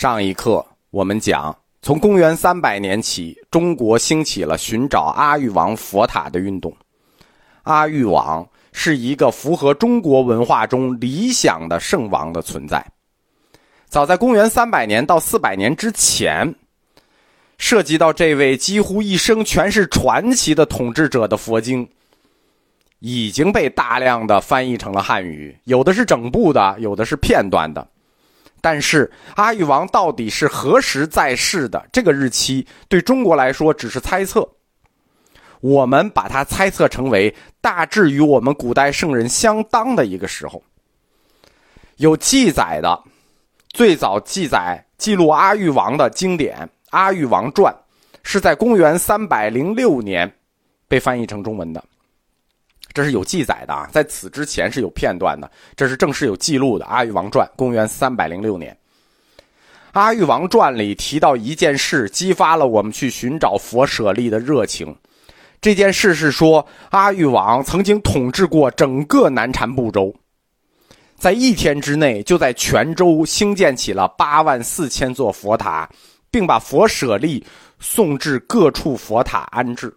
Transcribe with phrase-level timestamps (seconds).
[0.00, 6.74] 上一课我们讲，从公元三百年起，中国兴起了寻找阿育王佛塔的运动。
[7.64, 12.82] 阿育王是一个符合中国文化中理想的圣王的存在。
[13.88, 16.50] 早在公元三百年到四百年之前，
[17.58, 21.86] 涉及到这位几乎一生全是传奇的统治者的佛经，
[23.00, 27.86] 已经被大量的翻译成了汉语，有的是整部的，有的是片段的。
[28.60, 31.84] 但是阿育王到底是何时在世的？
[31.92, 34.48] 这个日期对中国来说只是猜测。
[35.60, 40.62] 我们把它猜测成为大致与我们古代圣人相当的一个时候。
[41.96, 42.98] 有记载的，
[43.68, 46.56] 最早记载记录阿育王的经典
[46.90, 47.70] 《阿育王传》，
[48.22, 50.30] 是在公元三百零六年
[50.88, 51.84] 被翻译成中文的。
[52.92, 58.76] 这是有记载的啊，在此之前是有片段的，这是正式有记录的《阿育王传》，公元三百零六年，
[59.92, 64.96] 《阿育王传》里提到一件事，激发了我们去寻找佛舍利的热情。
[65.60, 70.14] 这件事是说，阿育王曾经统治过整个南禅部洲，
[71.16, 75.88] 在一天之内就在全州兴建起了八万四千座佛塔，
[76.30, 77.44] 并把佛舍利
[77.78, 79.94] 送至各处佛塔安置。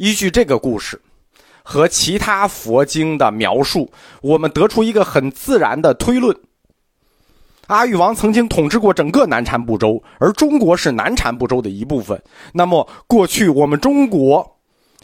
[0.00, 0.98] 依据这个故事
[1.62, 6.34] 和其他佛经的描述，我们得出一个很自然的推论：
[7.66, 12.18] 阿育王曾经统治过整个南禅部洲，而中国是南禅部洲的一部分。
[12.54, 14.58] 那么，过去我们中国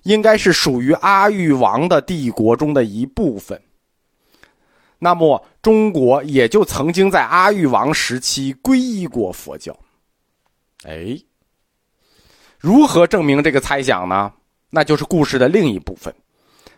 [0.04, 3.60] 应该是属于阿育王的帝国中的一部分。
[4.98, 9.78] 那么，中国也就曾经在阿育王时期皈依过佛教。
[10.84, 11.18] 哎，
[12.58, 14.32] 如何证明这个猜想呢？
[14.70, 16.14] 那就是故事的另一部分。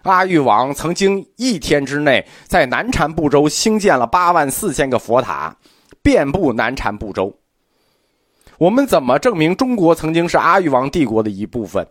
[0.02, 5.56] 阿育王曾经一天之内在南禅部洲兴建了八万四千个佛塔，
[6.02, 7.36] 遍布南禅部洲。
[8.58, 11.86] 我们怎么证明中国曾经是阿育王帝国的一部分？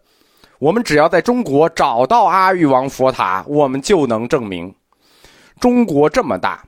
[0.60, 4.74] 我们只要在中国找到阿育王佛塔，我们就能证明。
[5.60, 6.66] 中国这么大，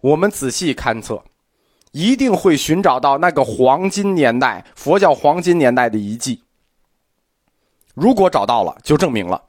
[0.00, 1.22] 我们仔细勘测，
[1.92, 6.42] 一定会寻找到那个黄金年代佛教黄金年代的遗迹。
[7.96, 9.42] 如果找到了，就证明了，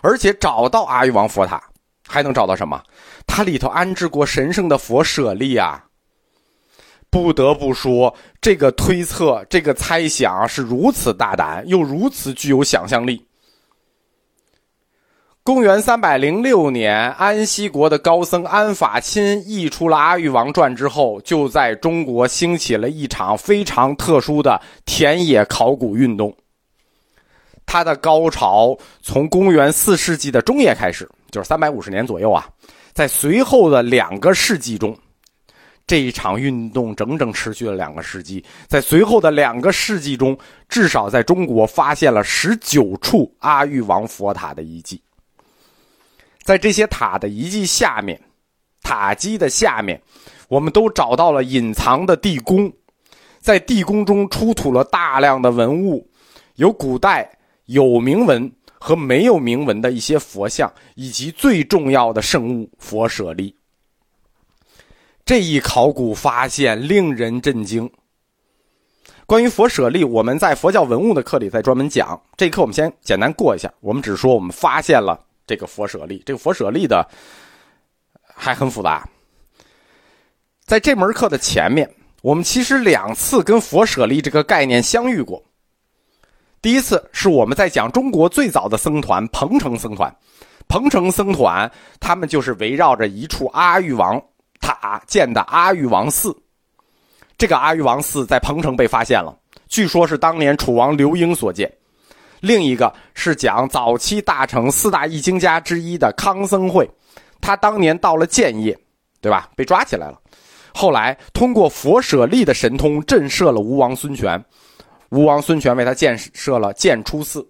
[0.00, 1.62] 而且找到阿育王佛塔，
[2.08, 2.82] 还能找到什么？
[3.28, 5.84] 它里头安置过神圣的佛舍利啊！
[7.08, 13.24] 不得不说，这个推测、这个猜想是如此大胆，又如此具有想象力。
[15.44, 26.36] 公元三百零六年，安息国的高僧安法钦译出了《阿育王传》之后，就在中国兴起了一场非常特殊的田野考古运动。
[27.72, 32.46] 它的高潮从公元四世纪的中叶开始，就是三百五十年左右啊。
[32.92, 34.94] 在随后的两个世纪中，
[35.86, 38.44] 这一场运动整整持续了两个世纪。
[38.68, 40.36] 在随后的两个世纪中，
[40.68, 45.02] 至少在中国发现了十九处阿育王佛塔的遗迹。
[46.42, 48.20] 在这些塔的遗迹下面，
[48.82, 49.98] 塔基的下面，
[50.48, 52.70] 我们都找到了隐藏的地宫，
[53.40, 56.06] 在地宫中出土了大量的文物，
[56.56, 57.26] 有古代。
[57.66, 63.54] 有铭文和没有铭文的一些佛像，以及最重要的圣物佛舍利。
[65.24, 67.90] 这一考古发现令人震惊。
[69.24, 72.20] 关于佛舍利，我们在佛教文物的课里再专门讲。
[72.36, 76.22] 这一课我们先简单过一下，我们只说我们发现了这个佛舍利。
[76.26, 77.08] 这个佛舍利的
[78.34, 79.08] 还很复杂。
[80.64, 81.88] 在这门课的前面，
[82.20, 85.42] 我们其实两次跟佛舍利这个概念相遇过。
[86.62, 90.14] 第一次是我们在讲中国最早的僧团彭城僧团，
[90.68, 91.68] 彭城僧团
[91.98, 94.22] 他们就是围绕着一处阿育王
[94.60, 96.32] 塔建的阿育王寺。
[97.36, 99.36] 这个阿育王寺在彭城被发现了，
[99.68, 101.70] 据说是当年楚王刘英所建。
[102.38, 106.88] 另一个是讲早期大成四大译经家之一的康僧会，
[107.40, 108.78] 他当年到了建业，
[109.20, 109.48] 对吧？
[109.56, 110.20] 被抓起来了，
[110.72, 114.40] 后来通过佛舍利的神通震慑了吴王孙权。
[115.12, 117.46] 吴王孙权为他建设了建初寺，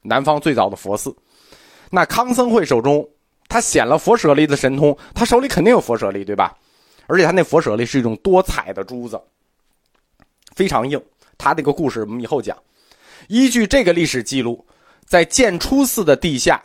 [0.00, 1.14] 南方最早的佛寺。
[1.90, 3.06] 那康僧会手中，
[3.48, 6.56] 他显了佛舍利的神通，他手里肯定有佛舍利，对吧？
[7.06, 9.20] 而且他那佛舍利是一种多彩的珠子，
[10.54, 10.98] 非常硬。
[11.36, 12.56] 他这个故事我们以后讲。
[13.28, 14.66] 依据这个历史记录，
[15.04, 16.62] 在建初寺的地下，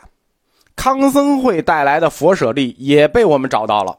[0.74, 3.98] 康僧会带来的佛舍利也被我们找到了。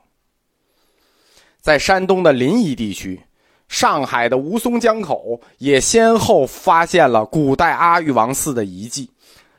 [1.61, 3.21] 在山东的临沂地区。
[3.69, 9.09] 上海的吴淞江口也先后发现了古代阿育王寺的遗迹，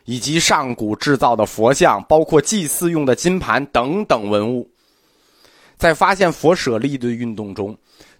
[0.05, 4.69] 以及上古制造的佛像，包括祭祀用的金盘等等文物。
[5.79, 7.75] 在发现佛舍利的运动中，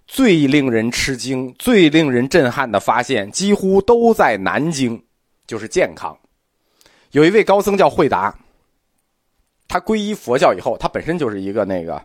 [0.07, 4.99] 最令人吃惊、最令人震撼的发现，几乎都在南京，
[5.45, 6.17] 就是健康。
[7.11, 8.33] 有一位高僧叫慧达，
[9.67, 12.01] 他皈依佛教以后，他本身就是一个那个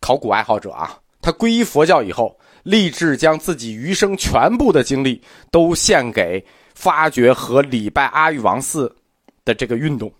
[0.00, 0.96] 考古爱好者啊。
[1.20, 6.44] 他皈依佛教以后，立志将自己余生全部的精力都献给
[6.74, 8.94] 发掘和礼拜阿育王寺
[9.44, 10.12] 的这个运动。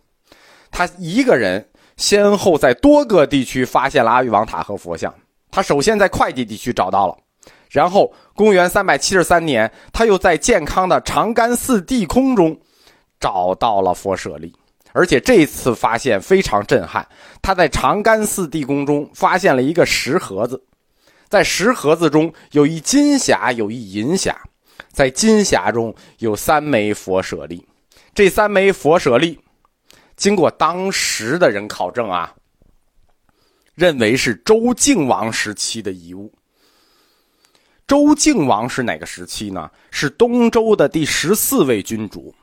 [0.70, 5.12] 他一个人先后在多个地区发现了阿育王塔和佛像。
[5.50, 7.16] 他首先在会稽地区找到了，
[7.70, 12.56] 然后公元三百七十三年，他又在健康的长干寺地空中
[13.18, 14.54] 找到了佛舍利。
[14.92, 17.06] 而且这次发现非常震撼，
[17.40, 20.62] 他在长干寺地宫中发现了一个石盒子。
[21.28, 24.34] 在石盒子中有一金匣，有一银匣，
[24.92, 27.66] 在金匣中有三枚佛舍利。
[28.14, 29.38] 这三枚佛舍利，
[30.16, 32.34] 经过当时的人考证啊，
[33.74, 36.32] 认为是周敬王时期的遗物。
[37.86, 39.70] 周敬王是哪个时期呢？
[39.90, 42.34] 是东周的第十四位君主，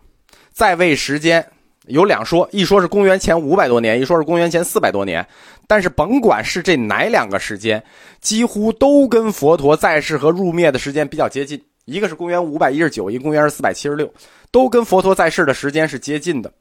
[0.51, 1.51] 在位时间。
[1.87, 5.25] 有两说，一说是公元前五百多年，一说是公元前四百多年。
[5.67, 7.83] 但是甭管是这哪两个时间，
[8.21, 11.61] 几乎都跟佛陀在世和入灭的时间比较接近。
[11.85, 14.11] 一个是公元五百一十九，一公元是四百七十六，
[14.51, 16.51] 都跟佛陀在世的时间是接近的，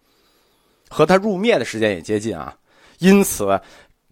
[0.89, 2.55] 和他入灭的时间也接近啊。
[2.99, 3.59] 因此，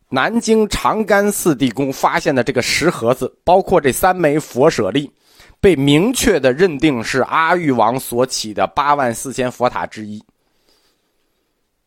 [0.09, 5.11] 南京长干寺地宫发现的这个石盒子，包括这三枚佛舍利，
[5.61, 10.23] 被明确的认定是阿育王所起的八万四千佛塔之一。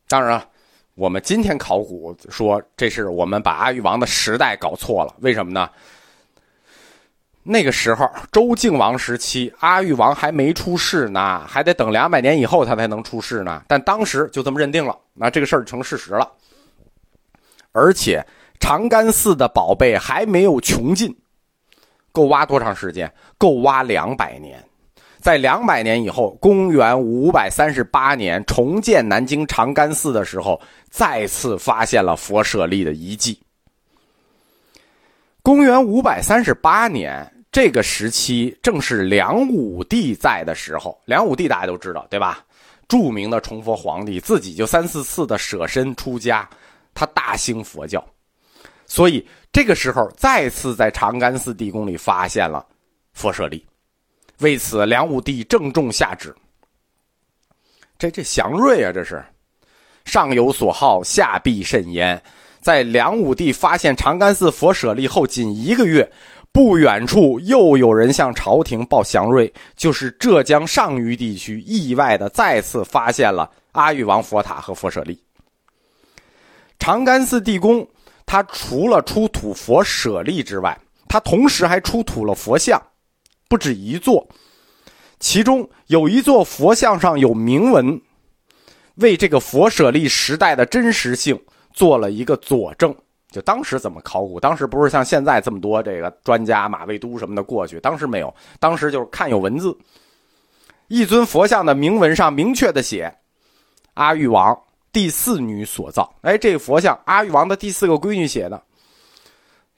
[0.07, 0.41] 当然，
[0.93, 5.13] 我们今天考古说这是我们把阿育王的时代搞错了。
[5.19, 5.69] 为什么呢？
[7.47, 13.63] 那个时候周敬王时期，阿育王还没出世呢，还得等两百年以后他才能出世呢。
[13.67, 16.31] 但当时就这么认定了，那这个事儿成事实了。
[17.71, 18.25] 而且
[18.59, 21.15] 长干寺的宝贝还没有穷尽，
[22.11, 23.13] 够挖多长时间？
[23.37, 24.63] 够挖两百年。
[25.25, 30.61] 在两百年以后，公元五百三十八年重建南京长干寺的时候，
[30.91, 33.41] 再次发现了佛舍利的遗迹。
[35.41, 40.95] 公元五百三十八年这个时期，正是梁武帝在的时候。
[41.05, 42.45] 梁武帝大家都知道，对吧？
[42.87, 46.47] 著名的崇佛皇帝，自己就三四次的舍身出家，
[46.93, 48.07] 他大兴佛教，
[48.85, 52.63] 所以这个时候再次在长干寺地宫里发现了
[53.13, 53.65] 佛舍利。
[54.39, 56.35] 为此，梁武帝郑重下旨。
[57.97, 59.23] 这这祥瑞啊，这是
[60.03, 62.21] 上有所好，下必甚焉。
[62.59, 66.11] 在梁武帝发现长干寺佛舍利后，仅一个月，
[66.51, 75.17] 不远处又有人向朝廷报祥瑞，就是浙江上虞地区意外的再次发现了阿育王佛塔和佛舍利。
[76.77, 77.87] 长干寺地宫，
[78.25, 80.77] 它除了出土佛舍利之外，
[81.07, 82.81] 它同时还出土了佛像。
[83.55, 84.27] 不止一座，
[85.17, 88.01] 其中有一座佛像上有铭文，
[88.95, 91.41] 为这个佛舍利时代的真实性
[91.71, 92.93] 做了一个佐证。
[93.31, 94.41] 就当时怎么考古？
[94.41, 99.73] 当时不是像现在这么多这个专家马未都什么的过去，当时没有，当时就是看有文字。
[100.89, 103.09] 一尊佛像的铭文上明确的写
[103.95, 104.53] ：“阿育王
[104.91, 108.61] 第四女所造。”哎，这个佛像阿育王的第四个闺女写的。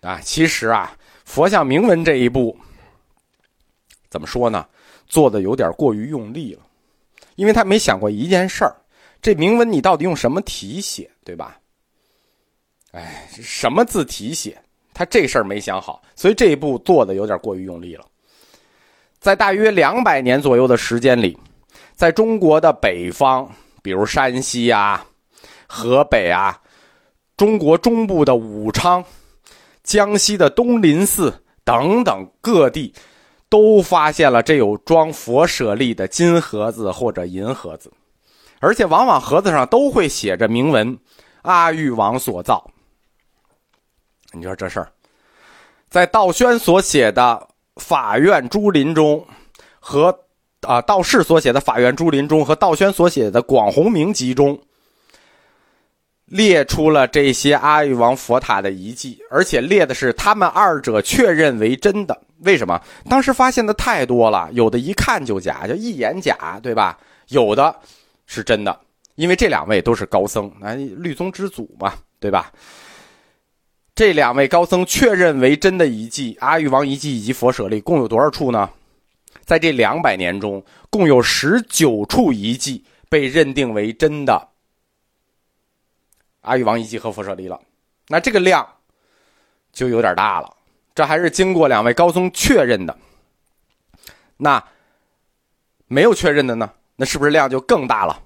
[0.01, 2.57] 啊，其实啊，佛像铭文这一步。
[4.17, 4.65] 怎么说呢？
[5.05, 6.61] 做的有点过于用力了，
[7.35, 8.75] 因为他没想过一件事儿：
[9.21, 11.59] 这铭文你到底用什么体写，对吧？
[12.93, 14.59] 哎，什么字体写？
[14.91, 18.03] 他这事儿没想好，所以这一步做的有点过于用力了。
[19.19, 21.37] 在大约两百年左右的时间里，
[21.93, 23.47] 在中国的北方，
[23.83, 25.05] 比如山西啊、
[25.67, 26.59] 河北啊，
[27.35, 29.05] 中国中部的武昌、
[29.83, 31.31] 江西的东林寺
[31.63, 32.91] 等等各地。
[33.49, 37.91] 都发现了这有装佛舍利的金盒子或者银盒子，
[38.59, 40.97] 而且往往盒子上都会写着铭文
[41.43, 42.69] “阿育王所造”。
[44.33, 44.91] 你说这事儿，
[45.89, 47.47] 在道宣所写的
[47.81, 49.25] 《法院诸林》中，
[49.79, 50.19] 和
[50.61, 54.59] 啊道士所写的《法院诸林》中，和道宣所写的《广弘明集》中。
[56.27, 62.21] 列出了这些阿育王佛塔的遗迹，而且列的是他们二者确认为真的。
[62.39, 62.79] 为什么？
[63.09, 66.99] 当时发现的太多了，有的一看就假，就一眼假，对吧？
[67.29, 67.75] 有的
[68.25, 68.79] 是真的，
[69.15, 72.51] 因为这两位都是高僧，啊，律宗之祖嘛，对吧？
[73.95, 78.69] 这两位高僧确认为真的遗迹，阿育王遗迹以及佛舍利共有多少处呢？
[79.43, 84.49] 在这两百年中，共有十九处遗迹被认定为真的。
[86.47, 87.59] 阿育王遗迹和佛舍利了，
[88.07, 88.65] 那这个量
[89.73, 90.55] 就有点大了。
[90.95, 92.97] 这还是经过两位高僧确认的。
[94.37, 94.63] 那
[95.87, 96.71] 没有确认的呢？
[96.95, 98.23] 那是不是量就更大了？